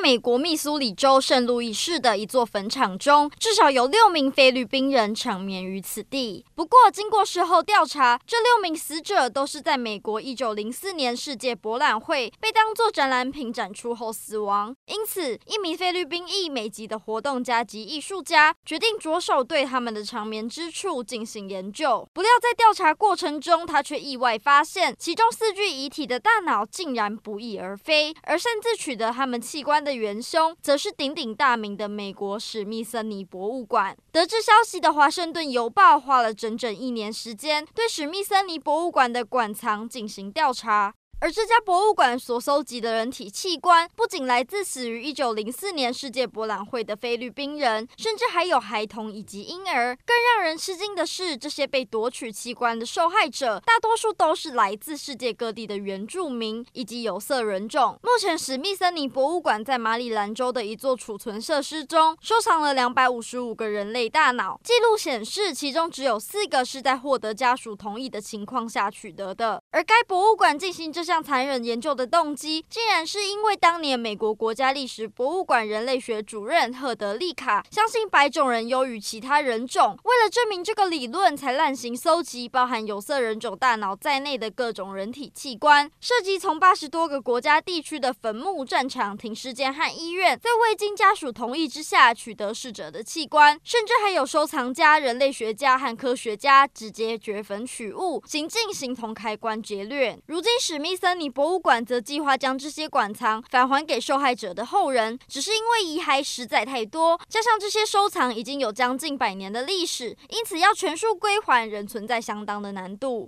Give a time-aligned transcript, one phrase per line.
[0.00, 6.44] 美国密苏里州圣路易市的一座坟场中，至少有六名菲律宾人长眠于此地。
[6.54, 14.74] 不过，经过事后调查，这六名死者都是在美国一九零四年世界博览会被当作展览品展出后死亡。
[14.86, 22.08] 因此，一名菲律宾裔美籍的活动家及艺术家决定着手对他们的长眠之处进行研究。
[22.14, 29.80] 不料，在调查过程中，他却意外发现，其中四具遗体的大脑竟然不翼而飞，而擅自取得他们器官。
[29.80, 33.96] 的的元凶，则是鼎鼎大名的美国史密森尼博物馆。
[34.12, 40.94] 得知消息的《华盛顿邮报》花了整整一年时间，对史密森尼博物馆的馆藏进行调查。
[41.22, 49.94] 而这家博物馆所搜集的人体器官，不仅来自死于一九零四年世界博览会的菲律宾人，甚至还有孩童以及婴儿。
[50.06, 57.98] 更让人吃惊的是，这些被夺取器官的受害者，大多数都是来自世界各地的原住民以及有色人种。
[58.02, 64.58] 目前，史密森尼博物馆在马里兰州的一座储存设施中，收藏了两百五十五个人类大脑。
[64.64, 69.62] 记录显示，其中只有四个是在获得家属同意的情况下取得的。
[69.72, 71.10] 而该博物馆进行这项。
[71.10, 100.16] 这项残忍研究的动机，竟然是因为当年美国国家历史博物馆人类学主任赫德利卡相信白种人优于其他人种，为了证明这个理论，才滥行搜集包含有色人种大脑在内的各种人体器官，涉及从八十多个国家地区的坟墓、战场、停尸间和医院，在未经家属同意之下取得逝者的器官，甚至还有收藏家、人类学家和科学家直接掘坟取物，行径形同开棺劫掠。
[100.26, 113.18] 如今史密森尼博物馆则计划将这些馆藏返还给受害者的后人，只是因为遗骸实在太多，加上这些收藏已经有将近百年的历史，因此要全数归还仍存在相当的难度。